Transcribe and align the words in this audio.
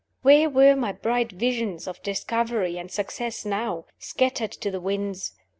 Where 0.23 0.49
were 0.49 0.75
my 0.75 0.93
bright 0.93 1.31
visions 1.31 1.87
of 1.87 2.01
discovery 2.01 2.79
and 2.79 2.89
success 2.89 3.45
now? 3.45 3.85
Scattered 3.99 4.51
to 4.53 4.71
the 4.71 4.81
winds! 4.81 5.33